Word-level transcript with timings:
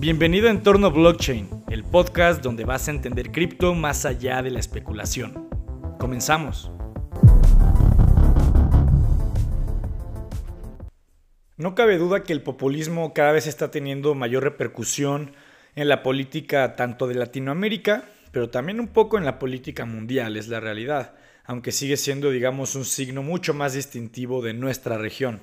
Bienvenido 0.00 0.48
a 0.48 0.50
Entorno 0.50 0.90
Blockchain, 0.90 1.64
el 1.68 1.84
podcast 1.84 2.42
donde 2.42 2.64
vas 2.64 2.88
a 2.88 2.90
entender 2.90 3.30
cripto 3.30 3.74
más 3.74 4.06
allá 4.06 4.40
de 4.40 4.50
la 4.50 4.58
especulación. 4.58 5.50
Comenzamos. 5.98 6.70
No 11.58 11.74
cabe 11.74 11.98
duda 11.98 12.22
que 12.22 12.32
el 12.32 12.42
populismo 12.42 13.12
cada 13.12 13.32
vez 13.32 13.46
está 13.46 13.70
teniendo 13.70 14.14
mayor 14.14 14.42
repercusión 14.42 15.32
en 15.74 15.90
la 15.90 16.02
política 16.02 16.76
tanto 16.76 17.06
de 17.06 17.16
Latinoamérica, 17.16 18.04
pero 18.32 18.48
también 18.48 18.80
un 18.80 18.88
poco 18.88 19.18
en 19.18 19.26
la 19.26 19.38
política 19.38 19.84
mundial, 19.84 20.38
es 20.38 20.48
la 20.48 20.60
realidad, 20.60 21.12
aunque 21.44 21.72
sigue 21.72 21.98
siendo, 21.98 22.30
digamos, 22.30 22.74
un 22.74 22.86
signo 22.86 23.22
mucho 23.22 23.52
más 23.52 23.74
distintivo 23.74 24.40
de 24.40 24.54
nuestra 24.54 24.96
región. 24.96 25.42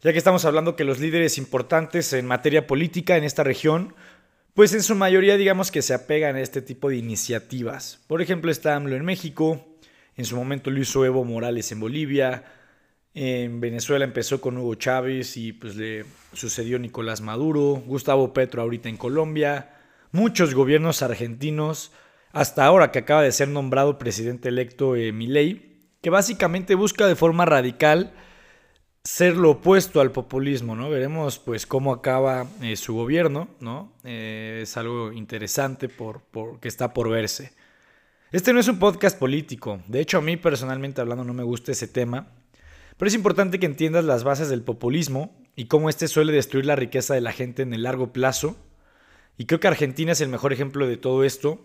Ya 0.00 0.12
que 0.12 0.18
estamos 0.18 0.44
hablando 0.44 0.76
que 0.76 0.84
los 0.84 1.00
líderes 1.00 1.38
importantes 1.38 2.12
en 2.12 2.24
materia 2.24 2.68
política 2.68 3.16
en 3.16 3.24
esta 3.24 3.42
región, 3.42 3.96
pues 4.54 4.72
en 4.72 4.84
su 4.84 4.94
mayoría 4.94 5.36
digamos 5.36 5.72
que 5.72 5.82
se 5.82 5.92
apegan 5.92 6.36
a 6.36 6.40
este 6.40 6.62
tipo 6.62 6.88
de 6.88 6.96
iniciativas. 6.96 8.04
Por 8.06 8.22
ejemplo, 8.22 8.52
está 8.52 8.76
AMLO 8.76 8.94
en 8.94 9.04
México, 9.04 9.66
en 10.16 10.24
su 10.24 10.36
momento 10.36 10.70
lo 10.70 10.80
hizo 10.80 11.04
Evo 11.04 11.24
Morales 11.24 11.72
en 11.72 11.80
Bolivia, 11.80 12.44
en 13.12 13.60
Venezuela 13.60 14.04
empezó 14.04 14.40
con 14.40 14.56
Hugo 14.56 14.76
Chávez 14.76 15.36
y 15.36 15.52
pues 15.52 15.74
le 15.74 16.04
sucedió 16.32 16.78
Nicolás 16.78 17.20
Maduro, 17.20 17.82
Gustavo 17.84 18.32
Petro 18.32 18.62
ahorita 18.62 18.88
en 18.88 18.98
Colombia, 18.98 19.74
muchos 20.12 20.54
gobiernos 20.54 21.02
argentinos, 21.02 21.90
hasta 22.30 22.64
ahora 22.64 22.92
que 22.92 23.00
acaba 23.00 23.22
de 23.22 23.32
ser 23.32 23.48
nombrado 23.48 23.98
presidente 23.98 24.48
electo 24.48 24.94
eh, 24.94 25.12
que 26.00 26.10
básicamente 26.10 26.76
busca 26.76 27.08
de 27.08 27.16
forma 27.16 27.44
radical 27.46 28.12
ser 29.08 29.38
lo 29.38 29.52
opuesto 29.52 30.02
al 30.02 30.12
populismo, 30.12 30.76
¿no? 30.76 30.90
Veremos 30.90 31.38
pues 31.38 31.66
cómo 31.66 31.94
acaba 31.94 32.46
eh, 32.60 32.76
su 32.76 32.92
gobierno, 32.92 33.48
¿no? 33.58 33.90
Eh, 34.04 34.60
es 34.64 34.76
algo 34.76 35.12
interesante 35.12 35.88
por, 35.88 36.20
que 36.60 36.68
está 36.68 36.92
por 36.92 37.08
verse. 37.08 37.54
Este 38.32 38.52
no 38.52 38.60
es 38.60 38.68
un 38.68 38.78
podcast 38.78 39.18
político, 39.18 39.80
de 39.86 40.00
hecho 40.00 40.18
a 40.18 40.20
mí 40.20 40.36
personalmente 40.36 41.00
hablando 41.00 41.24
no 41.24 41.32
me 41.32 41.42
gusta 41.42 41.72
ese 41.72 41.88
tema, 41.88 42.34
pero 42.98 43.08
es 43.08 43.14
importante 43.14 43.58
que 43.58 43.64
entiendas 43.64 44.04
las 44.04 44.24
bases 44.24 44.50
del 44.50 44.60
populismo 44.60 45.34
y 45.56 45.68
cómo 45.68 45.88
este 45.88 46.06
suele 46.06 46.34
destruir 46.34 46.66
la 46.66 46.76
riqueza 46.76 47.14
de 47.14 47.22
la 47.22 47.32
gente 47.32 47.62
en 47.62 47.72
el 47.72 47.84
largo 47.84 48.12
plazo. 48.12 48.58
Y 49.38 49.46
creo 49.46 49.58
que 49.58 49.68
Argentina 49.68 50.12
es 50.12 50.20
el 50.20 50.28
mejor 50.28 50.52
ejemplo 50.52 50.86
de 50.86 50.98
todo 50.98 51.24
esto 51.24 51.64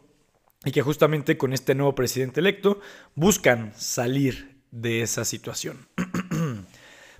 y 0.64 0.71
que 0.71 0.81
justamente 0.81 1.38
con 1.38 1.52
este 1.52 1.75
nuevo 1.75 1.94
presidente 1.94 2.39
electo 2.39 2.80
buscan 3.16 3.73
salir 3.75 4.61
de 4.71 5.02
esa 5.02 5.25
situación. 5.25 5.88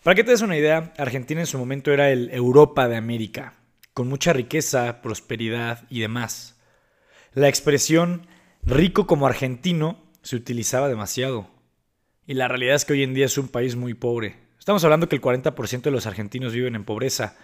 Para 0.04 0.16
que 0.16 0.26
te 0.26 0.32
des 0.32 0.42
una 0.42 0.58
idea, 0.58 0.94
Argentina 0.98 1.40
en 1.40 1.48
su 1.48 1.58
momento 1.58 1.94
era 1.94 2.12
el 2.12 2.30
Europa 2.32 2.90
de 2.90 2.98
América, 2.98 3.54
con 3.94 4.10
mucha 4.10 4.34
riqueza, 4.34 5.02
prosperidad 5.02 5.86
y 5.90 6.02
demás. 6.02 6.60
La 7.34 7.48
expresión 7.48 8.28
rico 8.64 9.08
como 9.08 9.28
argentino 9.28 10.04
se 10.22 10.36
utilizaba 10.36 10.90
demasiado. 10.90 11.48
Y 12.28 12.34
la 12.34 12.50
realidad 12.50 12.76
es 12.76 12.84
que 12.84 12.92
hoy 12.92 13.04
en 13.04 13.14
día 13.14 13.28
es 13.28 13.38
un 13.38 13.48
país 13.48 13.78
muy 13.78 13.94
pobre. 13.94 14.36
Estamos 14.60 14.84
hablando 14.84 15.08
que 15.08 15.16
el 15.16 15.22
40% 15.22 15.84
de 15.84 15.92
los 15.92 16.06
argentinos 16.06 16.52
viven 16.52 16.76
en 16.76 16.84
pobreza. 16.84 17.38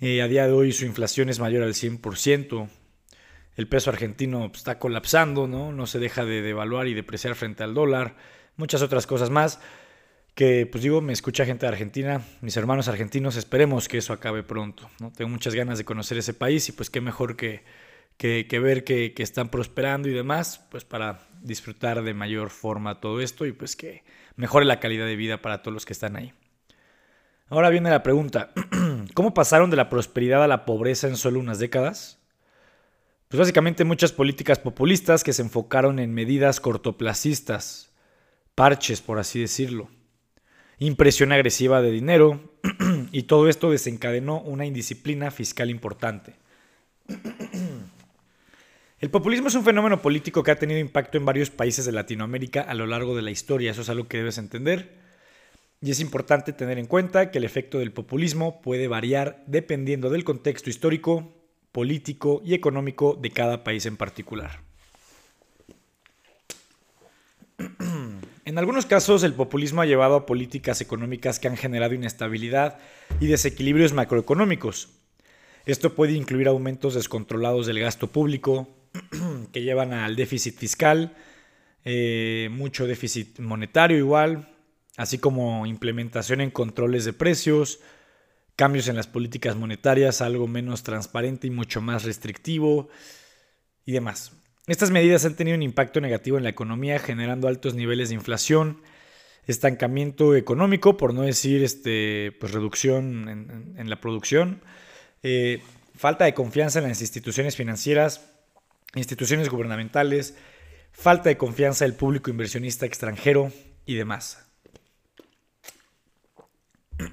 Eh, 0.00 0.22
a 0.22 0.26
día 0.26 0.48
de 0.48 0.52
hoy 0.52 0.72
su 0.72 0.86
inflación 0.86 1.28
es 1.28 1.38
mayor 1.38 1.62
al 1.62 1.74
100%. 1.74 2.68
El 3.54 3.68
peso 3.68 3.90
argentino 3.90 4.50
está 4.52 4.80
colapsando, 4.80 5.46
¿no? 5.46 5.70
No 5.70 5.86
se 5.86 6.00
deja 6.00 6.24
de 6.24 6.42
devaluar 6.42 6.88
y 6.88 6.94
depreciar 6.94 7.36
frente 7.36 7.62
al 7.62 7.74
dólar. 7.74 8.16
Muchas 8.56 8.82
otras 8.82 9.06
cosas 9.06 9.30
más 9.30 9.60
que 10.40 10.64
pues 10.64 10.82
digo, 10.82 11.02
me 11.02 11.12
escucha 11.12 11.44
gente 11.44 11.66
de 11.66 11.72
Argentina, 11.72 12.22
mis 12.40 12.56
hermanos 12.56 12.88
argentinos, 12.88 13.36
esperemos 13.36 13.88
que 13.88 13.98
eso 13.98 14.14
acabe 14.14 14.42
pronto. 14.42 14.88
¿no? 14.98 15.12
Tengo 15.12 15.28
muchas 15.28 15.54
ganas 15.54 15.76
de 15.76 15.84
conocer 15.84 16.16
ese 16.16 16.32
país 16.32 16.66
y 16.70 16.72
pues 16.72 16.88
qué 16.88 17.02
mejor 17.02 17.36
que, 17.36 17.62
que, 18.16 18.58
ver 18.58 18.82
que, 18.82 19.12
que, 19.12 19.22
están 19.22 19.50
prosperando 19.50 20.08
y 20.08 20.14
demás, 20.14 20.66
pues 20.70 20.86
para 20.86 21.28
disfrutar 21.42 22.02
de 22.02 22.14
mayor 22.14 22.48
forma 22.48 23.00
todo 23.02 23.20
esto 23.20 23.44
y 23.44 23.52
pues 23.52 23.76
que 23.76 24.02
mejore 24.36 24.64
la 24.64 24.80
calidad 24.80 25.04
de 25.04 25.14
vida 25.14 25.42
para 25.42 25.60
todos 25.60 25.74
los 25.74 25.84
que 25.84 25.92
están 25.92 26.16
ahí. 26.16 26.32
Ahora 27.50 27.68
viene 27.68 27.90
la 27.90 28.02
pregunta, 28.02 28.54
¿cómo 29.12 29.34
pasaron 29.34 29.68
de 29.68 29.76
la 29.76 29.90
prosperidad 29.90 30.42
a 30.42 30.48
la 30.48 30.64
pobreza 30.64 31.06
en 31.06 31.18
solo 31.18 31.38
unas 31.38 31.58
décadas? 31.58 32.18
Pues 33.28 33.40
básicamente 33.40 33.84
muchas 33.84 34.12
políticas 34.12 34.58
populistas 34.58 35.22
que 35.22 35.34
se 35.34 35.42
enfocaron 35.42 35.98
en 35.98 36.14
medidas 36.14 36.60
cortoplacistas, 36.60 37.92
parches 38.54 39.02
por 39.02 39.18
así 39.18 39.38
decirlo 39.38 39.90
impresión 40.80 41.30
agresiva 41.30 41.82
de 41.82 41.90
dinero 41.92 42.40
y 43.12 43.24
todo 43.24 43.48
esto 43.48 43.70
desencadenó 43.70 44.40
una 44.40 44.66
indisciplina 44.66 45.30
fiscal 45.30 45.70
importante. 45.70 46.34
El 49.00 49.10
populismo 49.10 49.48
es 49.48 49.54
un 49.54 49.64
fenómeno 49.64 50.02
político 50.02 50.42
que 50.42 50.50
ha 50.50 50.58
tenido 50.58 50.78
impacto 50.78 51.16
en 51.16 51.24
varios 51.24 51.48
países 51.48 51.86
de 51.86 51.92
Latinoamérica 51.92 52.62
a 52.62 52.74
lo 52.74 52.86
largo 52.86 53.16
de 53.16 53.22
la 53.22 53.30
historia, 53.30 53.70
eso 53.70 53.80
es 53.82 53.88
algo 53.88 54.08
que 54.08 54.18
debes 54.18 54.36
entender. 54.36 54.98
Y 55.80 55.90
es 55.90 56.00
importante 56.00 56.52
tener 56.52 56.78
en 56.78 56.84
cuenta 56.86 57.30
que 57.30 57.38
el 57.38 57.44
efecto 57.44 57.78
del 57.78 57.92
populismo 57.92 58.60
puede 58.60 58.88
variar 58.88 59.42
dependiendo 59.46 60.10
del 60.10 60.24
contexto 60.24 60.68
histórico, 60.68 61.32
político 61.72 62.42
y 62.44 62.52
económico 62.52 63.18
de 63.20 63.30
cada 63.30 63.64
país 63.64 63.86
en 63.86 63.96
particular. 63.96 64.69
En 68.50 68.58
algunos 68.58 68.84
casos, 68.84 69.22
el 69.22 69.34
populismo 69.34 69.80
ha 69.80 69.86
llevado 69.86 70.16
a 70.16 70.26
políticas 70.26 70.80
económicas 70.80 71.38
que 71.38 71.46
han 71.46 71.56
generado 71.56 71.94
inestabilidad 71.94 72.80
y 73.20 73.28
desequilibrios 73.28 73.92
macroeconómicos. 73.92 74.88
Esto 75.66 75.94
puede 75.94 76.14
incluir 76.14 76.48
aumentos 76.48 76.94
descontrolados 76.94 77.68
del 77.68 77.78
gasto 77.78 78.08
público, 78.08 78.68
que 79.52 79.62
llevan 79.62 79.92
al 79.92 80.16
déficit 80.16 80.56
fiscal, 80.56 81.16
eh, 81.84 82.48
mucho 82.50 82.88
déficit 82.88 83.38
monetario 83.38 83.96
igual, 83.96 84.52
así 84.96 85.18
como 85.18 85.64
implementación 85.64 86.40
en 86.40 86.50
controles 86.50 87.04
de 87.04 87.12
precios, 87.12 87.78
cambios 88.56 88.88
en 88.88 88.96
las 88.96 89.06
políticas 89.06 89.54
monetarias, 89.54 90.22
algo 90.22 90.48
menos 90.48 90.82
transparente 90.82 91.46
y 91.46 91.50
mucho 91.50 91.80
más 91.80 92.02
restrictivo 92.02 92.88
y 93.86 93.92
demás. 93.92 94.32
Estas 94.66 94.90
medidas 94.90 95.24
han 95.24 95.34
tenido 95.34 95.56
un 95.56 95.62
impacto 95.62 96.00
negativo 96.00 96.36
en 96.36 96.44
la 96.44 96.50
economía, 96.50 96.98
generando 96.98 97.48
altos 97.48 97.74
niveles 97.74 98.10
de 98.10 98.14
inflación, 98.14 98.82
estancamiento 99.46 100.36
económico, 100.36 100.96
por 100.96 101.14
no 101.14 101.22
decir 101.22 101.62
este, 101.64 102.36
pues, 102.38 102.52
reducción 102.52 103.74
en, 103.76 103.90
la 103.90 104.00
producción, 104.00 104.62
eh, 105.22 105.62
falta 105.96 106.24
de 106.24 106.34
confianza 106.34 106.78
en 106.78 106.88
las 106.88 107.00
instituciones 107.00 107.56
financieras, 107.56 108.30
instituciones 108.94 109.48
gubernamentales, 109.48 110.36
falta 110.92 111.28
de 111.28 111.36
confianza 111.36 111.84
del 111.84 111.94
público 111.94 112.30
inversionista 112.30 112.86
extranjero 112.86 113.52
y 113.86 113.94
demás. 113.94 114.46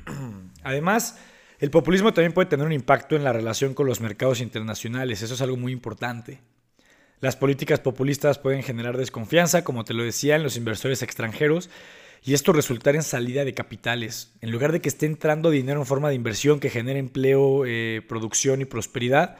Además, 0.64 1.18
el 1.60 1.72
populismo 1.72 2.14
también 2.14 2.34
puede 2.34 2.50
tener 2.50 2.66
un 2.66 2.74
impacto 2.74 3.16
en 3.16 3.24
la 3.24 3.34
relación 3.34 3.74
con 3.74 3.88
los 3.88 4.02
mercados 4.02 4.42
internacionales, 4.42 5.22
eso 5.22 5.34
es 5.34 5.42
algo 5.42 5.58
muy 5.58 5.72
importante. 5.72 6.42
Las 7.20 7.36
políticas 7.36 7.80
populistas 7.80 8.38
pueden 8.38 8.62
generar 8.62 8.98
desconfianza, 8.98 9.64
como 9.64 9.84
te 9.84 9.94
lo 9.94 10.04
decía, 10.04 10.36
en 10.36 10.44
los 10.44 10.56
inversores 10.56 11.02
extranjeros 11.02 11.70
y 12.24 12.34
esto 12.34 12.54
resultar 12.54 12.96
en 12.96 13.04
salida 13.04 13.46
de 13.46 13.54
capitales. 13.54 14.34
En 14.42 14.52
lugar 14.52 14.72
de 14.72 14.82
que 14.82 14.90
esté 14.90 15.06
entrando 15.06 15.50
dinero 15.50 15.80
en 15.80 15.86
forma 15.86 16.10
de 16.10 16.16
inversión 16.16 16.60
que 16.60 16.70
genere 16.70 17.00
empleo, 17.00 17.64
eh, 17.66 18.02
producción 18.08 18.62
y 18.62 18.66
prosperidad, 18.66 19.38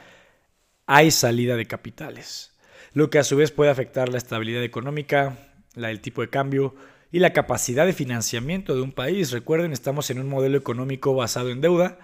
hay 0.86 1.10
salida 1.10 1.56
de 1.56 1.66
capitales. 1.66 2.52
Lo 2.94 3.10
que 3.10 3.18
a 3.18 3.24
su 3.24 3.36
vez 3.36 3.52
puede 3.52 3.70
afectar 3.70 4.08
la 4.08 4.18
estabilidad 4.18 4.64
económica, 4.64 5.36
la 5.74 5.88
del 5.88 6.00
tipo 6.00 6.22
de 6.22 6.30
cambio 6.30 6.74
y 7.12 7.18
la 7.20 7.32
capacidad 7.32 7.86
de 7.86 7.92
financiamiento 7.92 8.74
de 8.74 8.82
un 8.82 8.92
país. 8.92 9.30
Recuerden, 9.30 9.72
estamos 9.72 10.10
en 10.10 10.18
un 10.18 10.28
modelo 10.28 10.58
económico 10.58 11.14
basado 11.14 11.50
en 11.50 11.60
deuda. 11.60 11.98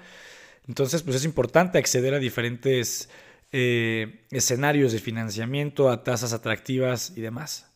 Entonces, 0.69 1.03
pues 1.03 1.17
es 1.17 1.25
importante 1.25 1.79
acceder 1.79 2.15
a 2.15 2.19
diferentes 2.19 3.09
eh, 3.53 4.27
escenarios 4.31 4.93
de 4.93 4.99
financiamiento 4.99 5.91
a 5.91 6.03
tasas 6.03 6.33
atractivas 6.33 7.13
y 7.17 7.21
demás. 7.21 7.71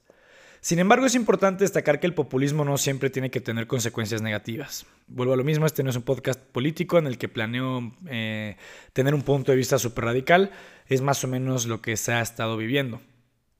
Sin 0.61 0.81
embargo, 0.81 1.07
es 1.07 1.15
importante 1.15 1.65
destacar 1.65 2.01
que 2.01 2.07
el 2.07 2.15
populismo 2.15 2.65
no 2.65 2.79
siempre 2.79 3.11
tiene 3.11 3.31
que 3.31 3.41
tener 3.41 3.67
consecuencias 3.67 4.23
negativas. 4.23 4.87
Vuelvo 5.07 5.35
a 5.35 5.37
lo 5.37 5.45
mismo, 5.45 5.67
este 5.67 5.85
no 5.85 5.91
es 5.91 5.97
un 5.97 6.03
podcast 6.03 6.41
político 6.41 6.99
en 6.99 7.07
el 7.07 7.17
que 7.17 7.29
planeo 7.29 7.93
eh, 8.09 8.57
tener 8.93 9.15
un 9.15 9.23
punto 9.23 9.53
de 9.53 9.57
vista 9.57 9.79
súper 9.79 10.07
radical, 10.07 10.51
es 10.87 11.01
más 11.01 11.23
o 11.23 11.29
menos 11.29 11.67
lo 11.67 11.81
que 11.81 11.97
se 11.97 12.13
ha 12.13 12.21
estado 12.21 12.57
viviendo. 12.57 13.01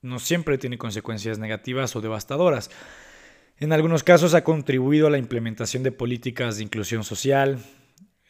No 0.03 0.19
siempre 0.19 0.59
tiene 0.59 0.77
consecuencias 0.77 1.39
negativas 1.39 1.95
o 1.95 2.01
devastadoras. 2.01 2.71
En 3.59 3.73
algunos 3.73 4.03
casos 4.03 4.35
ha 4.35 4.45
contribuido 4.45 5.07
a 5.07 5.11
la 5.11 5.19
implementación 5.19 5.83
de 5.83 5.93
políticas 5.93 6.57
de 6.57 6.65
inclusión 6.65 7.05
social, 7.05 7.59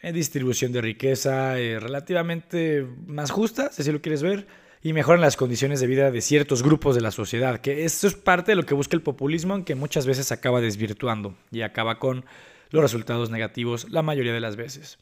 distribución 0.03 0.73
de 0.73 0.81
riqueza 0.81 1.59
eh, 1.59 1.81
relativamente 1.81 2.87
más 3.07 3.31
justa, 3.31 3.71
si 3.73 3.91
lo 3.91 4.01
quieres 4.01 4.23
ver, 4.23 4.47
y 4.83 4.93
mejoran 4.93 5.21
las 5.21 5.37
condiciones 5.37 5.81
de 5.81 5.87
vida 5.87 6.11
de 6.11 6.21
ciertos 6.21 6.63
grupos 6.63 6.95
de 6.95 7.01
la 7.01 7.11
sociedad, 7.11 7.61
que 7.61 7.85
esto 7.85 8.07
es 8.07 8.15
parte 8.15 8.53
de 8.53 8.57
lo 8.57 8.65
que 8.65 8.75
busca 8.75 8.97
el 8.97 9.03
populismo, 9.03 9.55
aunque 9.55 9.75
muchas 9.75 10.07
veces 10.07 10.31
acaba 10.31 10.61
desvirtuando 10.61 11.37
y 11.51 11.63
acaba 11.63 11.99
con 11.99 12.25
los 12.71 12.83
resultados 12.83 13.31
negativos 13.31 13.91
la 13.91 14.03
mayoría 14.03 14.33
de 14.33 14.41
las 14.41 14.57
veces. 14.57 14.99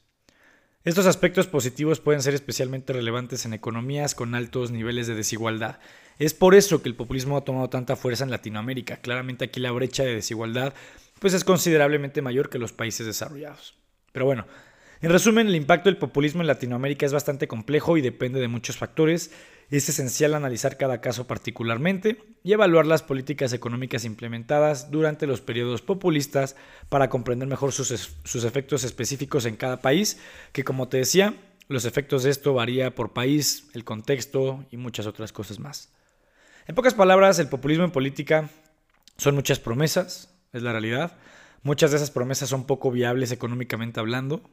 Estos 0.84 1.06
aspectos 1.06 1.48
positivos 1.48 1.98
pueden 1.98 2.22
ser 2.22 2.34
especialmente 2.34 2.92
relevantes 2.92 3.44
en 3.44 3.52
economías 3.52 4.14
con 4.14 4.36
altos 4.36 4.70
niveles 4.70 5.08
de 5.08 5.16
desigualdad. 5.16 5.80
Es 6.20 6.32
por 6.32 6.54
eso 6.54 6.80
que 6.80 6.88
el 6.88 6.94
populismo 6.94 7.36
ha 7.36 7.44
tomado 7.44 7.68
tanta 7.68 7.96
fuerza 7.96 8.22
en 8.22 8.30
Latinoamérica. 8.30 8.98
Claramente 8.98 9.44
aquí 9.44 9.58
la 9.58 9.72
brecha 9.72 10.04
de 10.04 10.14
desigualdad 10.14 10.74
pues 11.18 11.34
es 11.34 11.42
considerablemente 11.42 12.22
mayor 12.22 12.48
que 12.48 12.58
los 12.58 12.72
países 12.72 13.04
desarrollados. 13.04 13.74
Pero 14.12 14.26
bueno, 14.26 14.46
en 15.02 15.10
resumen, 15.10 15.48
el 15.48 15.56
impacto 15.56 15.90
del 15.90 15.98
populismo 15.98 16.40
en 16.40 16.46
Latinoamérica 16.46 17.04
es 17.04 17.12
bastante 17.12 17.46
complejo 17.46 17.96
y 17.96 18.00
depende 18.00 18.40
de 18.40 18.48
muchos 18.48 18.78
factores. 18.78 19.30
Es 19.70 19.88
esencial 19.88 20.34
analizar 20.34 20.78
cada 20.78 21.00
caso 21.00 21.26
particularmente 21.26 22.18
y 22.42 22.52
evaluar 22.52 22.86
las 22.86 23.02
políticas 23.02 23.52
económicas 23.52 24.04
implementadas 24.04 24.90
durante 24.90 25.26
los 25.26 25.40
periodos 25.40 25.82
populistas 25.82 26.56
para 26.88 27.10
comprender 27.10 27.48
mejor 27.48 27.72
sus, 27.72 27.90
efectos 28.44 28.84
específicos 28.84 29.44
en 29.44 29.56
cada 29.56 29.82
país, 29.82 30.18
que 30.52 30.64
como 30.64 30.88
te 30.88 30.98
decía, 30.98 31.34
los 31.68 31.84
efectos 31.84 32.22
de 32.22 32.30
esto 32.30 32.54
varía 32.54 32.94
por 32.94 33.12
país, 33.12 33.68
el 33.74 33.84
contexto 33.84 34.64
y 34.70 34.76
muchas 34.76 35.06
otras 35.06 35.32
cosas 35.32 35.58
más. 35.58 35.92
En 36.68 36.74
pocas 36.74 36.94
palabras, 36.94 37.38
el 37.38 37.48
populismo 37.48 37.84
en 37.84 37.90
política 37.90 38.48
son 39.18 39.34
muchas 39.34 39.58
promesas, 39.58 40.32
es 40.52 40.62
la 40.62 40.72
realidad. 40.72 41.18
Muchas 41.62 41.90
de 41.90 41.96
esas 41.96 42.10
promesas 42.10 42.48
son 42.48 42.66
poco 42.66 42.90
viables 42.90 43.32
económicamente 43.32 43.98
hablando, 43.98 44.48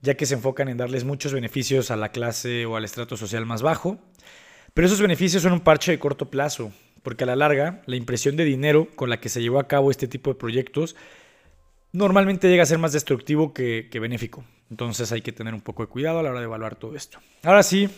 ya 0.00 0.14
que 0.14 0.26
se 0.26 0.34
enfocan 0.34 0.68
en 0.68 0.76
darles 0.76 1.04
muchos 1.04 1.32
beneficios 1.32 1.90
a 1.90 1.96
la 1.96 2.10
clase 2.10 2.66
o 2.66 2.76
al 2.76 2.84
estrato 2.84 3.16
social 3.16 3.46
más 3.46 3.62
bajo. 3.62 3.98
Pero 4.74 4.86
esos 4.86 5.00
beneficios 5.00 5.42
son 5.42 5.52
un 5.52 5.60
parche 5.60 5.92
de 5.92 5.98
corto 5.98 6.30
plazo, 6.30 6.72
porque 7.02 7.24
a 7.24 7.26
la 7.26 7.36
larga 7.36 7.82
la 7.86 7.96
impresión 7.96 8.36
de 8.36 8.44
dinero 8.44 8.88
con 8.94 9.10
la 9.10 9.20
que 9.20 9.28
se 9.28 9.40
llevó 9.40 9.58
a 9.58 9.68
cabo 9.68 9.90
este 9.90 10.08
tipo 10.08 10.30
de 10.30 10.38
proyectos 10.38 10.94
normalmente 11.92 12.48
llega 12.48 12.62
a 12.62 12.66
ser 12.66 12.78
más 12.78 12.92
destructivo 12.92 13.52
que, 13.52 13.88
benéfico. 14.00 14.44
Entonces 14.70 15.10
hay 15.12 15.22
que 15.22 15.32
tener 15.32 15.54
un 15.54 15.62
poco 15.62 15.82
de 15.82 15.88
cuidado 15.88 16.18
a 16.18 16.22
la 16.22 16.30
hora 16.30 16.40
de 16.40 16.44
evaluar 16.44 16.76
todo 16.76 16.94
esto. 16.94 17.18
Ahora 17.42 17.62
sí, 17.62 17.88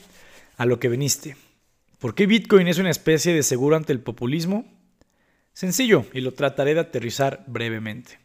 a 0.57 0.67
lo 0.67 0.79
que 0.79 0.89
veniste. 0.89 1.37
¿Por 1.99 2.15
qué 2.15 2.27
Bitcoin 2.27 2.69
es 2.69 2.79
una 2.79 2.91
especie 2.91 3.35
de 3.35 3.43
seguro 3.43 3.77
ante 3.77 3.93
el 3.93 4.01
populismo? 4.01 4.65
Sencillo, 5.53 6.07
y 6.15 6.21
lo 6.21 6.33
trataré 6.33 6.75
de 6.75 6.81
aterrizar 6.81 7.45
brevemente. 7.47 8.19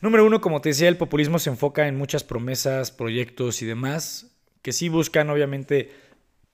Número 0.00 0.24
uno, 0.24 0.40
como 0.40 0.62
te 0.62 0.70
decía, 0.70 0.88
el 0.88 0.96
populismo 0.96 1.38
se 1.38 1.50
enfoca 1.50 1.86
en 1.86 1.98
muchas 1.98 2.24
promesas, 2.24 2.90
proyectos 2.90 3.60
y 3.60 3.66
demás, 3.66 4.34
que 4.62 4.72
sí 4.72 4.88
buscan 4.88 5.28
obviamente 5.28 5.90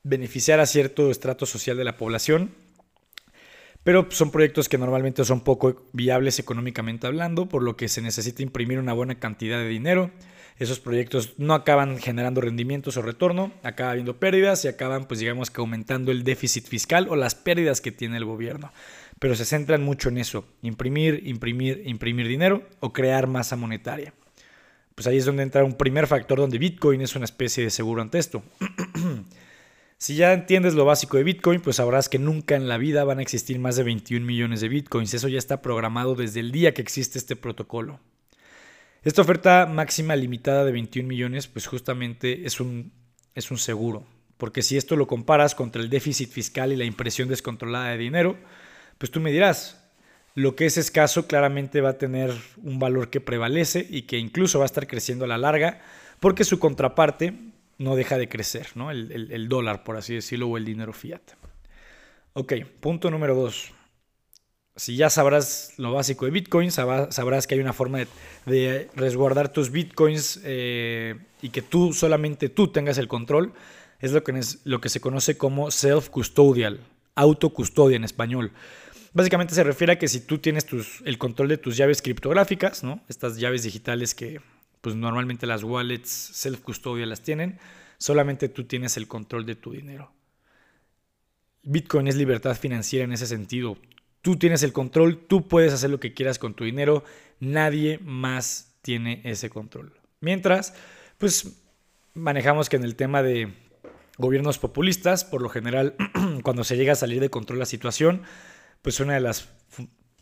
beneficiar 0.03 0.59
a 0.59 0.67
cierto 0.67 1.13
estrato 1.13 1.47
social 1.47 1.77
de 1.77 1.85
la 1.85 1.97
población, 1.97 2.51
pero 3.85 4.09
son 4.11 4.33
proyectos 4.33 4.69
que 4.69 4.79
normalmente 4.79 5.25
son 5.25 5.43
poco 5.43 5.87
viables 5.93 6.41
económicamente 6.41 7.07
hablando, 7.07 7.49
por 7.49 7.63
lo 7.63 7.77
que 7.77 7.87
se 7.87 8.03
necesita 8.03 8.43
imprimir 8.43 8.81
una 8.81 8.95
buena 8.95 9.21
cantidad 9.21 9.59
de 9.59 9.69
dinero. 9.69 10.11
Esos 10.59 10.81
proyectos 10.81 11.35
no 11.39 11.55
acaban 11.55 11.99
generando 11.99 12.41
rendimientos 12.41 12.97
o 12.97 13.03
retorno, 13.03 13.53
acaba 13.63 13.93
habiendo 13.93 14.19
pérdidas 14.19 14.65
y 14.65 14.69
acaban, 14.69 15.07
pues 15.07 15.21
digamos 15.21 15.53
que 15.53 15.61
aumentando 15.61 16.11
el 16.11 16.25
déficit 16.25 16.67
fiscal 16.67 17.07
o 17.11 17.15
las 17.15 17.37
pérdidas 17.37 17.81
que 17.81 17.93
tiene 17.93 18.17
el 18.17 18.25
gobierno 18.25 18.73
pero 19.19 19.35
se 19.35 19.45
centran 19.45 19.83
mucho 19.83 20.09
en 20.09 20.19
eso, 20.19 20.47
imprimir, 20.63 21.23
imprimir, 21.25 21.83
imprimir 21.87 22.29
dinero 22.29 22.69
o 22.81 22.93
crear 22.93 23.27
masa 23.27 23.57
monetaria. 23.57 24.13
Pues 24.95 25.07
ahí 25.07 25.19
es 25.19 25.25
donde 25.25 25.43
entra 25.43 25.65
un 25.65 25.75
primer 25.75 26.07
factor 26.07 26.39
donde 26.39 26.59
Bitcoin 26.59 27.01
es 27.03 27.17
una 27.17 27.27
especie 27.27 27.65
de 27.65 27.71
seguro 27.71 28.03
ante 28.03 28.19
esto. 28.19 28.43
si 29.99 30.17
ya 30.17 30.33
entiendes 30.33 30.75
lo 30.75 30.85
básico 30.85 31.19
de 31.19 31.25
Bitcoin, 31.25 31.61
pues 31.61 31.77
sabrás 31.77 32.09
que 32.09 32.19
nunca 32.19 32.57
en 32.57 32.67
la 32.67 32.79
vida 32.79 33.05
van 33.05 33.19
a 33.19 33.23
existir 33.23 33.59
más 33.59 33.77
de 33.77 33.83
21 33.83 34.25
millones 34.25 34.61
de 34.63 34.69
Bitcoins. 34.69 35.13
Eso 35.13 35.29
ya 35.29 35.39
está 35.39 35.61
programado 35.61 36.15
desde 36.15 36.41
el 36.41 36.51
día 36.51 36.73
que 36.73 36.83
existe 36.83 37.19
este 37.19 37.37
protocolo. 37.37 38.01
Esta 39.03 39.23
oferta 39.23 39.67
máxima 39.67 40.17
limitada 40.17 40.65
de 40.65 40.73
21 40.73 41.07
millones, 41.07 41.47
pues 41.47 41.67
justamente 41.67 42.47
es 42.47 42.59
un, 42.59 42.93
es 43.35 43.51
un 43.51 43.59
seguro. 43.59 44.07
Porque 44.39 44.63
si 44.63 44.77
esto 44.77 44.97
lo 44.97 45.07
comparas 45.07 45.55
contra 45.55 45.81
el 45.81 45.91
déficit 45.91 46.31
fiscal 46.31 46.73
y 46.73 46.77
la 46.77 46.85
impresión 46.85 47.29
descontrolada 47.29 47.91
de 47.91 47.99
dinero, 47.99 48.37
pues 48.99 49.11
tú 49.11 49.21
me 49.21 49.31
dirás, 49.31 49.83
lo 50.37 50.55
que 50.55 50.67
es 50.67 50.77
escaso 50.77 51.27
claramente 51.27 51.81
va 51.81 51.91
a 51.91 51.99
tener 51.99 52.31
un 52.63 52.79
valor 52.79 53.09
que 53.09 53.21
prevalece 53.21 53.87
y 53.89 54.03
que 54.03 54.19
incluso 54.19 54.59
va 54.59 54.65
a 54.65 54.67
estar 54.67 54.87
creciendo 54.87 55.25
a 55.25 55.29
la 55.29 55.39
larga, 55.39 55.81
porque 56.21 56.45
su 56.45 56.59
contraparte 56.59 57.33
no 57.79 57.97
deja 57.97 58.19
de 58.19 58.29
crecer, 58.29 58.69
¿no? 58.75 58.91
El, 58.91 59.49
dólar, 59.49 59.83
por 59.83 59.97
así 59.97 60.15
decirlo, 60.15 60.49
o 60.49 60.57
el 60.57 60.65
dinero 60.65 60.93
fiat. 60.93 61.23
Ok, 62.35 62.53
punto 62.81 63.11
número 63.11 63.35
dos. 63.35 63.73
Si 64.77 64.95
ya 64.97 65.09
sabrás 65.09 65.73
lo 65.79 65.93
básico 65.93 66.27
de 66.27 66.33
Bitcoin, 66.33 66.71
sabrás 66.71 67.47
que 67.47 67.55
hay 67.55 67.61
una 67.61 67.73
forma 67.73 68.01
de, 68.45 68.91
resguardar 68.95 69.51
tus 69.51 69.71
Bitcoins 69.71 70.41
eh, 70.45 71.15
y 71.41 71.49
que 71.49 71.63
tú, 71.63 71.95
solamente 71.95 72.51
tú 72.51 72.69
tengas 72.69 72.99
el 72.99 73.09
control. 73.09 73.55
Es 74.01 74.13
lo 74.13 74.23
que, 74.23 74.33
es, 74.33 74.61
lo 74.65 74.83
que 74.83 74.91
se 74.91 75.01
conoce 75.01 75.39
como 75.39 75.71
self-custodial, 75.71 76.81
autocustodia 77.15 77.97
en 77.97 78.05
español. 78.05 78.53
Básicamente 79.17 79.55
se 79.55 79.65
refiere 79.65 79.95
a 79.95 79.99
que 79.99 80.09
si 80.09 80.21
tú 80.21 80.37
tienes 80.37 80.67
el 81.07 81.17
control 81.17 81.49
de 81.49 81.57
tus 81.57 81.75
llaves 81.75 82.03
criptográficas, 82.03 82.85
¿no? 82.85 83.01
estas 83.09 83.39
llaves 83.39 83.63
digitales 83.63 84.15
que 84.15 84.43
pues 84.83 84.95
normalmente 84.95 85.47
las 85.47 85.63
wallets 85.63 86.11
self-custodia 86.35 87.07
las 87.07 87.23
tienen, 87.23 87.59
solamente 87.97 88.51
tú 88.51 88.65
tienes 88.65 88.99
el 88.99 89.09
control 89.09 89.47
de 89.47 89.55
tu 89.55 89.73
dinero. 89.73 90.13
Bitcoin 91.63 92.09
es 92.09 92.17
libertad 92.17 92.55
financiera 92.59 93.07
en 93.07 93.13
ese 93.15 93.27
sentido. 93.27 93.79
Tú 94.21 94.37
tienes 94.37 94.63
el 94.63 94.75
control, 94.75 95.17
tú 95.27 95.49
puedes 95.49 95.73
hacer 95.73 95.89
lo 95.89 95.99
que 95.99 96.13
quieras 96.13 96.39
con 96.39 96.53
tu 96.53 96.65
dinero, 96.65 97.03
nadie 97.41 97.99
más 98.05 98.75
tiene 98.83 99.23
ese 99.25 99.49
control. 99.49 99.95
Mientras, 100.21 100.75
pues 101.17 101.57
manejamos 102.13 102.69
que 102.69 102.77
en 102.77 102.85
el 102.85 102.97
tema 102.97 103.23
de 103.23 103.55
gobiernos 104.19 104.59
populistas, 104.59 105.25
por 105.25 105.41
lo 105.41 105.49
general, 105.49 105.95
cuando 106.43 106.65
se 106.65 106.77
llega 106.77 106.93
a 106.93 106.97
salir 106.97 107.21
de 107.21 107.31
control 107.31 107.59
la 107.59 107.65
situación, 107.65 108.21
pues 108.87 109.01
una 109.01 109.15
de 109.15 109.21
las 109.21 109.49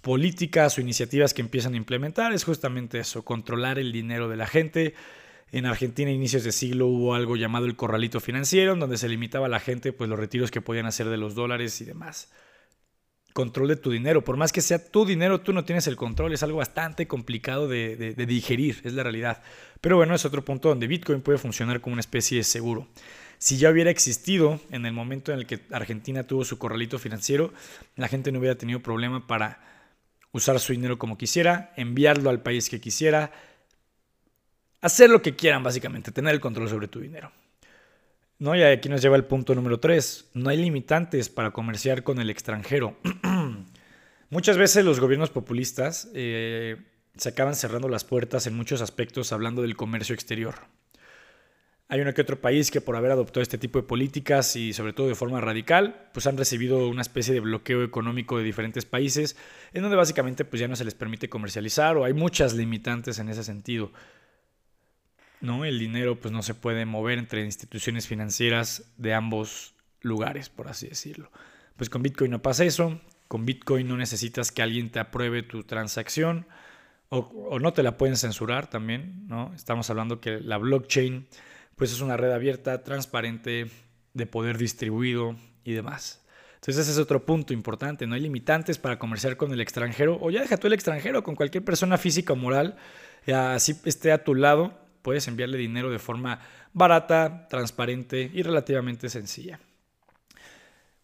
políticas 0.00 0.78
o 0.78 0.80
iniciativas 0.80 1.34
que 1.34 1.42
empiezan 1.42 1.74
a 1.74 1.76
implementar 1.76 2.32
es 2.32 2.44
justamente 2.44 2.98
eso, 2.98 3.22
controlar 3.22 3.78
el 3.78 3.92
dinero 3.92 4.26
de 4.26 4.38
la 4.38 4.46
gente. 4.46 4.94
En 5.52 5.66
Argentina, 5.66 6.10
a 6.10 6.14
inicios 6.14 6.44
de 6.44 6.50
siglo, 6.50 6.86
hubo 6.86 7.14
algo 7.14 7.36
llamado 7.36 7.66
el 7.66 7.76
corralito 7.76 8.20
financiero, 8.20 8.72
en 8.72 8.80
donde 8.80 8.96
se 8.96 9.06
limitaba 9.06 9.44
a 9.44 9.48
la 9.50 9.60
gente 9.60 9.92
pues, 9.92 10.08
los 10.08 10.18
retiros 10.18 10.50
que 10.50 10.62
podían 10.62 10.86
hacer 10.86 11.10
de 11.10 11.18
los 11.18 11.34
dólares 11.34 11.78
y 11.82 11.84
demás. 11.84 12.32
Control 13.34 13.68
de 13.68 13.76
tu 13.76 13.90
dinero. 13.90 14.24
Por 14.24 14.38
más 14.38 14.50
que 14.50 14.62
sea 14.62 14.82
tu 14.82 15.04
dinero, 15.04 15.42
tú 15.42 15.52
no 15.52 15.66
tienes 15.66 15.86
el 15.86 15.96
control. 15.96 16.32
Es 16.32 16.42
algo 16.42 16.56
bastante 16.56 17.06
complicado 17.06 17.68
de, 17.68 17.96
de 17.96 18.26
digerir, 18.26 18.80
es 18.84 18.94
la 18.94 19.02
realidad. 19.02 19.42
Pero 19.82 19.98
bueno, 19.98 20.14
es 20.14 20.24
otro 20.24 20.42
punto 20.42 20.70
donde 20.70 20.86
Bitcoin 20.86 21.20
puede 21.20 21.36
funcionar 21.36 21.82
como 21.82 21.92
una 21.92 22.00
especie 22.00 22.38
de 22.38 22.44
seguro 22.44 22.88
si 23.44 23.58
ya 23.58 23.68
hubiera 23.68 23.90
existido 23.90 24.58
en 24.70 24.86
el 24.86 24.94
momento 24.94 25.30
en 25.30 25.38
el 25.38 25.46
que 25.46 25.60
Argentina 25.70 26.22
tuvo 26.22 26.46
su 26.46 26.56
corralito 26.58 26.98
financiero, 26.98 27.52
la 27.94 28.08
gente 28.08 28.32
no 28.32 28.38
hubiera 28.38 28.56
tenido 28.56 28.80
problema 28.80 29.26
para 29.26 29.60
usar 30.32 30.58
su 30.58 30.72
dinero 30.72 30.98
como 30.98 31.18
quisiera, 31.18 31.70
enviarlo 31.76 32.30
al 32.30 32.40
país 32.40 32.70
que 32.70 32.80
quisiera, 32.80 33.32
hacer 34.80 35.10
lo 35.10 35.20
que 35.20 35.36
quieran 35.36 35.62
básicamente, 35.62 36.10
tener 36.10 36.32
el 36.32 36.40
control 36.40 36.70
sobre 36.70 36.88
tu 36.88 37.00
dinero. 37.00 37.32
¿No? 38.38 38.56
Y 38.56 38.62
aquí 38.62 38.88
nos 38.88 39.02
lleva 39.02 39.16
el 39.16 39.26
punto 39.26 39.54
número 39.54 39.78
3. 39.78 40.30
No 40.32 40.48
hay 40.48 40.56
limitantes 40.56 41.28
para 41.28 41.50
comerciar 41.50 42.02
con 42.02 42.20
el 42.20 42.30
extranjero. 42.30 42.96
Muchas 44.30 44.56
veces 44.56 44.86
los 44.86 45.00
gobiernos 45.00 45.28
populistas 45.28 46.08
eh, 46.14 46.78
se 47.18 47.28
acaban 47.28 47.56
cerrando 47.56 47.90
las 47.90 48.04
puertas 48.04 48.46
en 48.46 48.56
muchos 48.56 48.80
aspectos 48.80 49.32
hablando 49.34 49.60
del 49.60 49.76
comercio 49.76 50.14
exterior. 50.14 50.54
Hay 51.88 52.00
uno 52.00 52.14
que 52.14 52.22
otro 52.22 52.40
país 52.40 52.70
que 52.70 52.80
por 52.80 52.96
haber 52.96 53.10
adoptado 53.10 53.42
este 53.42 53.58
tipo 53.58 53.78
de 53.78 53.86
políticas 53.86 54.56
y 54.56 54.72
sobre 54.72 54.94
todo 54.94 55.06
de 55.06 55.14
forma 55.14 55.40
radical, 55.40 56.08
pues 56.14 56.26
han 56.26 56.38
recibido 56.38 56.88
una 56.88 57.02
especie 57.02 57.34
de 57.34 57.40
bloqueo 57.40 57.84
económico 57.84 58.38
de 58.38 58.44
diferentes 58.44 58.86
países, 58.86 59.36
en 59.74 59.82
donde 59.82 59.96
básicamente 59.96 60.46
pues 60.46 60.60
ya 60.60 60.68
no 60.68 60.76
se 60.76 60.84
les 60.84 60.94
permite 60.94 61.28
comercializar 61.28 61.96
o 61.96 62.04
hay 62.04 62.14
muchas 62.14 62.54
limitantes 62.54 63.18
en 63.18 63.28
ese 63.28 63.44
sentido. 63.44 63.92
¿No? 65.42 65.66
El 65.66 65.78
dinero 65.78 66.18
pues 66.18 66.32
no 66.32 66.42
se 66.42 66.54
puede 66.54 66.86
mover 66.86 67.18
entre 67.18 67.44
instituciones 67.44 68.08
financieras 68.08 68.90
de 68.96 69.12
ambos 69.12 69.74
lugares, 70.00 70.48
por 70.48 70.68
así 70.68 70.88
decirlo. 70.88 71.30
Pues 71.76 71.90
con 71.90 72.02
Bitcoin 72.02 72.30
no 72.30 72.40
pasa 72.40 72.64
eso, 72.64 72.98
con 73.28 73.44
Bitcoin 73.44 73.86
no 73.88 73.98
necesitas 73.98 74.52
que 74.52 74.62
alguien 74.62 74.90
te 74.90 75.00
apruebe 75.00 75.42
tu 75.42 75.64
transacción 75.64 76.46
o, 77.10 77.18
o 77.18 77.58
no 77.58 77.74
te 77.74 77.82
la 77.82 77.98
pueden 77.98 78.16
censurar 78.16 78.70
también, 78.70 79.26
¿no? 79.26 79.52
Estamos 79.54 79.90
hablando 79.90 80.18
que 80.18 80.40
la 80.40 80.56
blockchain 80.56 81.26
pues 81.76 81.92
es 81.92 82.00
una 82.00 82.16
red 82.16 82.32
abierta, 82.32 82.82
transparente, 82.82 83.70
de 84.14 84.26
poder 84.26 84.58
distribuido 84.58 85.36
y 85.64 85.72
demás. 85.72 86.24
Entonces 86.54 86.82
ese 86.82 86.92
es 86.92 86.98
otro 86.98 87.26
punto 87.26 87.52
importante, 87.52 88.06
no 88.06 88.14
hay 88.14 88.22
limitantes 88.22 88.78
para 88.78 88.98
comerciar 88.98 89.36
con 89.36 89.52
el 89.52 89.60
extranjero 89.60 90.18
o 90.20 90.30
ya 90.30 90.40
deja 90.40 90.56
tú 90.56 90.66
el 90.66 90.72
extranjero, 90.72 91.22
con 91.22 91.34
cualquier 91.34 91.62
persona 91.62 91.98
física 91.98 92.32
o 92.32 92.36
moral, 92.36 92.76
así 93.26 93.76
esté 93.84 94.12
a 94.12 94.24
tu 94.24 94.34
lado, 94.34 94.72
puedes 95.02 95.28
enviarle 95.28 95.58
dinero 95.58 95.90
de 95.90 95.98
forma 95.98 96.40
barata, 96.72 97.46
transparente 97.50 98.30
y 98.32 98.42
relativamente 98.42 99.10
sencilla. 99.10 99.60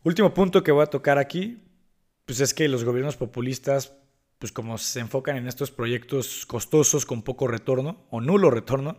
Último 0.03 0.33
punto 0.33 0.63
que 0.63 0.73
voy 0.73 0.83
a 0.83 0.87
tocar 0.87 1.19
aquí, 1.19 1.63
pues 2.25 2.41
es 2.41 2.55
que 2.55 2.67
los 2.69 2.85
gobiernos 2.85 3.19
populistas, 3.19 3.93
pues 4.39 4.53
como 4.53 4.79
se 4.79 5.01
enfocan 5.01 5.37
en 5.37 5.47
estos 5.47 5.71
proyectos 5.71 6.47
costosos 6.47 7.05
con 7.05 7.21
poco 7.21 7.47
retorno 7.47 8.07
o 8.09 8.23
nulo 8.23 8.51
retorno, 8.51 8.97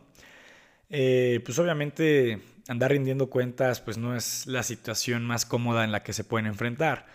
eh, 0.92 1.40
pues 1.46 1.58
obviamente 1.58 2.42
andar 2.68 2.92
rindiendo 2.92 3.30
cuentas 3.30 3.80
pues 3.80 3.98
no 3.98 4.16
es 4.16 4.46
la 4.46 4.62
situación 4.62 5.26
más 5.26 5.46
cómoda 5.46 5.86
en 5.86 5.92
la 5.92 6.04
que 6.04 6.14
se 6.14 6.26
pueden 6.26 6.46
enfrentar. 6.46 7.08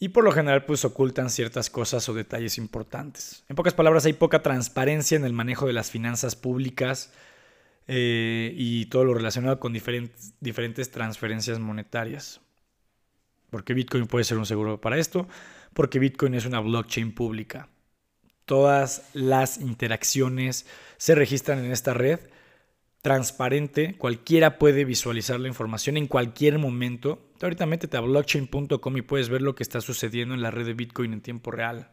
Y 0.00 0.08
por 0.08 0.24
lo 0.24 0.32
general 0.32 0.64
pues 0.64 0.84
ocultan 0.84 1.30
ciertas 1.30 1.70
cosas 1.70 2.08
o 2.08 2.14
detalles 2.14 2.58
importantes. 2.58 3.44
En 3.48 3.54
pocas 3.54 3.74
palabras 3.74 4.04
hay 4.04 4.14
poca 4.14 4.42
transparencia 4.42 5.16
en 5.16 5.24
el 5.24 5.32
manejo 5.32 5.66
de 5.66 5.74
las 5.74 5.90
finanzas 5.90 6.34
públicas 6.34 7.12
eh, 7.86 8.52
y 8.56 8.86
todo 8.86 9.04
lo 9.04 9.14
relacionado 9.14 9.60
con 9.60 9.72
diferentes, 9.72 10.34
diferentes 10.40 10.90
transferencias 10.90 11.60
monetarias. 11.60 12.40
Porque 13.50 13.74
Bitcoin 13.74 14.06
puede 14.06 14.24
ser 14.24 14.38
un 14.38 14.46
seguro 14.46 14.80
para 14.80 14.98
esto, 14.98 15.28
porque 15.72 15.98
Bitcoin 15.98 16.34
es 16.34 16.46
una 16.46 16.60
blockchain 16.60 17.14
pública. 17.14 17.68
Todas 18.44 19.08
las 19.12 19.58
interacciones 19.58 20.66
se 20.96 21.14
registran 21.14 21.64
en 21.64 21.70
esta 21.70 21.94
red 21.94 22.20
transparente, 23.02 23.96
cualquiera 23.96 24.58
puede 24.58 24.84
visualizar 24.84 25.40
la 25.40 25.48
información 25.48 25.96
en 25.96 26.06
cualquier 26.06 26.58
momento. 26.58 27.30
Ahorita 27.40 27.66
métete 27.66 27.96
a 27.96 28.00
blockchain.com 28.00 28.96
y 28.96 29.02
puedes 29.02 29.28
ver 29.28 29.42
lo 29.42 29.54
que 29.54 29.62
está 29.62 29.80
sucediendo 29.80 30.34
en 30.34 30.42
la 30.42 30.50
red 30.50 30.66
de 30.66 30.74
Bitcoin 30.74 31.12
en 31.12 31.22
tiempo 31.22 31.50
real. 31.50 31.90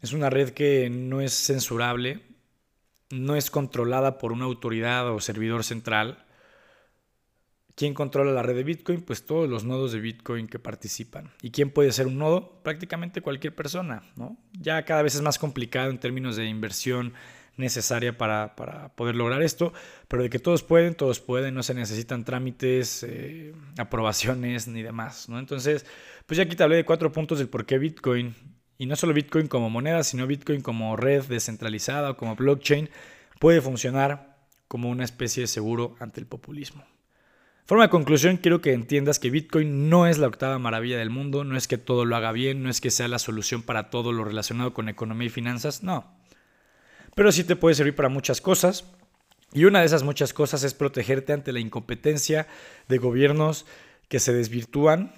Es 0.00 0.12
una 0.12 0.30
red 0.30 0.50
que 0.50 0.90
no 0.90 1.20
es 1.20 1.32
censurable, 1.32 2.22
no 3.10 3.36
es 3.36 3.50
controlada 3.50 4.18
por 4.18 4.32
una 4.32 4.44
autoridad 4.44 5.10
o 5.10 5.20
servidor 5.20 5.64
central. 5.64 6.24
¿Quién 7.74 7.92
controla 7.92 8.32
la 8.32 8.42
red 8.42 8.54
de 8.54 8.64
Bitcoin? 8.64 9.02
Pues 9.02 9.26
todos 9.26 9.48
los 9.48 9.64
nodos 9.64 9.92
de 9.92 10.00
Bitcoin 10.00 10.46
que 10.46 10.58
participan. 10.58 11.32
¿Y 11.42 11.50
quién 11.50 11.70
puede 11.70 11.92
ser 11.92 12.06
un 12.06 12.18
nodo? 12.18 12.62
Prácticamente 12.62 13.20
cualquier 13.20 13.54
persona. 13.54 14.02
¿no? 14.16 14.38
Ya 14.52 14.84
cada 14.84 15.02
vez 15.02 15.14
es 15.14 15.22
más 15.22 15.38
complicado 15.38 15.90
en 15.90 15.98
términos 15.98 16.36
de 16.36 16.46
inversión 16.46 17.14
necesaria 17.56 18.16
para, 18.16 18.54
poder 18.96 19.14
lograr 19.14 19.42
esto, 19.42 19.72
pero 20.08 20.22
de 20.22 20.30
que 20.30 20.38
todos 20.38 20.62
pueden, 20.62 20.94
todos 20.94 21.20
pueden, 21.20 21.54
no 21.54 21.62
se 21.62 21.74
necesitan 21.74 22.24
trámites, 22.24 23.04
eh, 23.04 23.54
aprobaciones 23.78 24.68
ni 24.68 24.82
demás, 24.82 25.28
¿no? 25.28 25.38
Entonces, 25.38 25.86
pues 26.26 26.38
ya 26.38 26.44
aquí 26.44 26.56
te 26.56 26.62
hablé 26.62 26.76
de 26.76 26.84
cuatro 26.84 27.12
puntos 27.12 27.38
del 27.38 27.48
por 27.48 27.66
qué 27.66 27.78
Bitcoin, 27.78 28.34
y 28.76 28.86
no 28.86 28.96
solo 28.96 29.14
Bitcoin 29.14 29.46
como 29.46 29.70
moneda, 29.70 30.02
sino 30.02 30.26
Bitcoin 30.26 30.60
como 30.60 30.96
red 30.96 31.24
descentralizada 31.24 32.10
o 32.10 32.16
como 32.16 32.34
blockchain, 32.34 32.90
puede 33.38 33.60
funcionar 33.60 34.36
como 34.66 34.90
una 34.90 35.04
especie 35.04 35.42
de 35.42 35.46
seguro 35.46 35.94
ante 36.00 36.20
el 36.20 36.26
populismo. 36.26 36.84
Forma 37.66 37.84
de 37.84 37.90
conclusión, 37.90 38.36
quiero 38.36 38.60
que 38.60 38.74
entiendas 38.74 39.18
que 39.18 39.30
Bitcoin 39.30 39.88
no 39.88 40.06
es 40.06 40.18
la 40.18 40.26
octava 40.26 40.58
maravilla 40.58 40.98
del 40.98 41.08
mundo, 41.08 41.44
no 41.44 41.56
es 41.56 41.66
que 41.66 41.78
todo 41.78 42.04
lo 42.04 42.14
haga 42.14 42.30
bien, 42.32 42.62
no 42.62 42.68
es 42.68 42.82
que 42.82 42.90
sea 42.90 43.08
la 43.08 43.18
solución 43.18 43.62
para 43.62 43.88
todo 43.88 44.12
lo 44.12 44.24
relacionado 44.24 44.74
con 44.74 44.90
economía 44.90 45.28
y 45.28 45.30
finanzas, 45.30 45.82
no 45.82 46.14
pero 47.14 47.32
sí 47.32 47.44
te 47.44 47.56
puede 47.56 47.74
servir 47.74 47.94
para 47.94 48.08
muchas 48.08 48.40
cosas. 48.40 48.84
Y 49.52 49.64
una 49.64 49.80
de 49.80 49.86
esas 49.86 50.02
muchas 50.02 50.32
cosas 50.32 50.64
es 50.64 50.74
protegerte 50.74 51.32
ante 51.32 51.52
la 51.52 51.60
incompetencia 51.60 52.48
de 52.88 52.98
gobiernos 52.98 53.66
que 54.08 54.18
se 54.18 54.32
desvirtúan, 54.32 55.14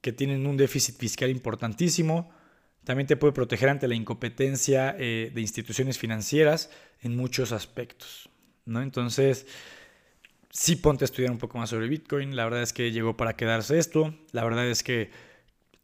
que 0.00 0.12
tienen 0.12 0.46
un 0.46 0.56
déficit 0.56 0.96
fiscal 0.96 1.30
importantísimo. 1.30 2.30
También 2.84 3.06
te 3.06 3.16
puede 3.16 3.32
proteger 3.32 3.68
ante 3.68 3.88
la 3.88 3.94
incompetencia 3.94 4.94
eh, 4.98 5.32
de 5.34 5.40
instituciones 5.40 5.98
financieras 5.98 6.70
en 7.00 7.16
muchos 7.16 7.52
aspectos. 7.52 8.30
¿no? 8.64 8.82
Entonces, 8.82 9.46
sí 10.50 10.76
ponte 10.76 11.04
a 11.04 11.06
estudiar 11.06 11.32
un 11.32 11.38
poco 11.38 11.58
más 11.58 11.70
sobre 11.70 11.88
Bitcoin. 11.88 12.36
La 12.36 12.44
verdad 12.44 12.62
es 12.62 12.72
que 12.72 12.92
llegó 12.92 13.16
para 13.16 13.34
quedarse 13.34 13.78
esto. 13.78 14.14
La 14.32 14.44
verdad 14.44 14.68
es 14.68 14.82
que, 14.82 15.10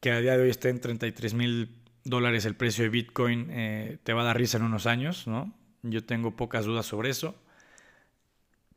que 0.01 0.13
a 0.13 0.21
día 0.21 0.37
de 0.37 0.45
hoy 0.45 0.51
está 0.51 0.69
en 0.69 0.81
33 0.81 1.35
mil 1.35 1.86
dólares 2.07 2.45
el 2.45 2.55
precio 2.55 2.85
de 2.85 2.91
Bitcoin 2.91 3.49
eh, 3.51 3.99
te 4.03 4.13
va 4.13 4.23
a 4.23 4.25
dar 4.25 4.39
risa 4.39 4.59
en 4.59 4.65
unos 4.65 4.87
años, 4.87 5.27
¿no? 5.27 5.53
Yo 5.83 6.05
tengo 6.05 6.37
pocas 6.37 6.65
dudas 6.65 6.87
sobre 6.87 7.11
eso, 7.11 7.35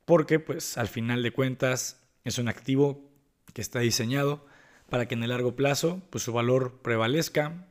porque 0.05 0.39
pues 0.39 0.77
al 0.77 0.88
final 0.88 1.24
de 1.24 1.31
cuentas 1.31 2.03
es 2.24 2.38
un 2.38 2.48
activo 2.48 3.09
que 3.53 3.62
está 3.62 3.79
diseñado 3.79 4.45
para 4.89 5.07
que 5.07 5.15
en 5.15 5.24
el 5.24 5.29
largo 5.29 5.55
plazo 5.55 6.01
pues 6.09 6.24
su 6.24 6.33
valor 6.33 6.81
prevalezca 6.81 7.67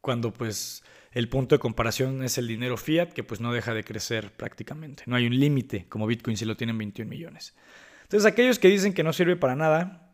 cuando 0.00 0.32
pues 0.32 0.84
el 1.12 1.28
punto 1.28 1.54
de 1.54 1.60
comparación 1.60 2.22
es 2.22 2.38
el 2.38 2.46
dinero 2.46 2.76
fiat 2.76 3.12
que 3.12 3.24
pues 3.24 3.40
no 3.40 3.52
deja 3.52 3.74
de 3.74 3.84
crecer 3.84 4.32
prácticamente. 4.32 5.02
No 5.06 5.16
hay 5.16 5.26
un 5.26 5.38
límite 5.38 5.86
como 5.88 6.06
Bitcoin 6.06 6.36
si 6.36 6.44
lo 6.44 6.56
tienen 6.56 6.78
21 6.78 7.08
millones. 7.08 7.54
Entonces 8.02 8.30
aquellos 8.30 8.58
que 8.58 8.68
dicen 8.68 8.94
que 8.94 9.02
no 9.02 9.12
sirve 9.12 9.36
para 9.36 9.56
nada, 9.56 10.12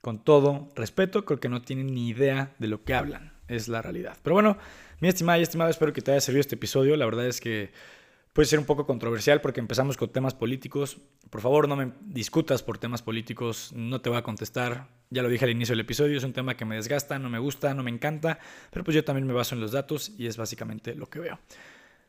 con 0.00 0.24
todo 0.24 0.70
respeto, 0.74 1.24
creo 1.24 1.40
que 1.40 1.48
no 1.48 1.62
tienen 1.62 1.94
ni 1.94 2.08
idea 2.08 2.54
de 2.58 2.68
lo 2.68 2.84
que 2.84 2.94
hablan 2.94 3.35
es 3.48 3.68
la 3.68 3.82
realidad. 3.82 4.16
Pero 4.22 4.34
bueno, 4.34 4.58
mi 5.00 5.08
estimada 5.08 5.38
y 5.38 5.42
estimado, 5.42 5.70
espero 5.70 5.92
que 5.92 6.00
te 6.00 6.12
haya 6.12 6.20
servido 6.20 6.40
este 6.40 6.54
episodio. 6.54 6.96
La 6.96 7.04
verdad 7.04 7.26
es 7.26 7.40
que 7.40 7.70
puede 8.32 8.46
ser 8.46 8.58
un 8.58 8.66
poco 8.66 8.86
controversial 8.86 9.40
porque 9.40 9.60
empezamos 9.60 9.96
con 9.96 10.10
temas 10.10 10.34
políticos. 10.34 10.98
Por 11.30 11.40
favor, 11.40 11.68
no 11.68 11.76
me 11.76 11.92
discutas 12.02 12.62
por 12.62 12.78
temas 12.78 13.02
políticos, 13.02 13.72
no 13.74 14.00
te 14.00 14.10
voy 14.10 14.18
a 14.18 14.22
contestar. 14.22 14.88
Ya 15.10 15.22
lo 15.22 15.28
dije 15.28 15.44
al 15.44 15.52
inicio 15.52 15.72
del 15.72 15.80
episodio, 15.80 16.18
es 16.18 16.24
un 16.24 16.32
tema 16.32 16.56
que 16.56 16.64
me 16.64 16.76
desgasta, 16.76 17.18
no 17.18 17.30
me 17.30 17.38
gusta, 17.38 17.72
no 17.74 17.82
me 17.82 17.90
encanta, 17.90 18.38
pero 18.70 18.84
pues 18.84 18.94
yo 18.94 19.04
también 19.04 19.26
me 19.26 19.32
baso 19.32 19.54
en 19.54 19.60
los 19.60 19.72
datos 19.72 20.12
y 20.18 20.26
es 20.26 20.36
básicamente 20.36 20.94
lo 20.94 21.06
que 21.06 21.20
veo. 21.20 21.38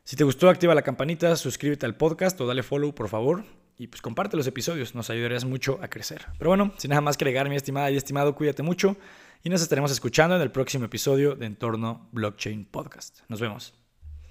Si 0.03 0.15
te 0.15 0.23
gustó, 0.23 0.49
activa 0.49 0.73
la 0.73 0.81
campanita, 0.81 1.35
suscríbete 1.35 1.85
al 1.85 1.95
podcast 1.95 2.39
o 2.41 2.47
dale 2.47 2.63
follow, 2.63 2.93
por 2.95 3.09
favor. 3.09 3.43
Y 3.77 3.87
pues 3.87 4.01
comparte 4.01 4.35
los 4.35 4.47
episodios, 4.47 4.95
nos 4.95 5.09
ayudarías 5.09 5.45
mucho 5.45 5.79
a 5.81 5.87
crecer. 5.87 6.25
Pero 6.39 6.49
bueno, 6.49 6.73
sin 6.77 6.89
nada 6.89 7.01
más 7.01 7.15
que 7.15 7.25
agregar, 7.25 7.47
mi 7.47 7.55
estimada 7.55 7.91
y 7.91 7.95
estimado, 7.95 8.33
cuídate 8.33 8.63
mucho 8.63 8.97
y 9.43 9.49
nos 9.49 9.61
estaremos 9.61 9.91
escuchando 9.91 10.35
en 10.35 10.41
el 10.41 10.51
próximo 10.51 10.85
episodio 10.85 11.35
de 11.35 11.45
Entorno 11.45 12.09
Blockchain 12.11 12.65
Podcast. 12.65 13.19
Nos 13.27 13.39
vemos. 13.39 13.86